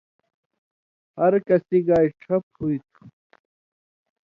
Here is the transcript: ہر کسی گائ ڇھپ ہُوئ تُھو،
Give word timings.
ہر 1.17 1.33
کسی 1.47 1.77
گائ 1.87 2.05
ڇھپ 2.21 2.45
ہُوئ 2.57 2.77
تُھو، 2.91 3.03